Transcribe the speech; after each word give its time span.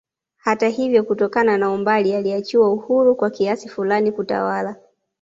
Hata 0.37 0.69
ivyo 0.69 1.03
kutokana 1.03 1.57
na 1.57 1.71
umbali 1.71 2.13
aliachiwa 2.15 2.69
huru 2.69 3.15
kwa 3.15 3.29
kiasi 3.29 3.69
fulani 3.69 4.11
kutawala 4.11 4.75